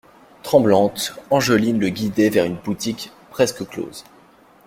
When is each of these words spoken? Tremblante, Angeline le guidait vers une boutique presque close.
Tremblante, 0.41 1.13
Angeline 1.29 1.79
le 1.79 1.89
guidait 1.89 2.29
vers 2.31 2.45
une 2.45 2.55
boutique 2.55 3.11
presque 3.29 3.67
close. 3.67 4.03